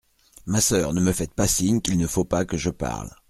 [0.47, 3.11] Ma soeur, ne me faites pas signe qu'il ne faut pas que je parle.